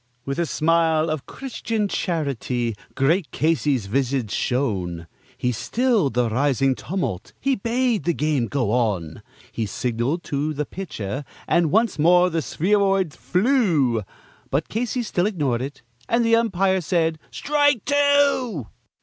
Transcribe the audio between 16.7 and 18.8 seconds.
said, "Strike two."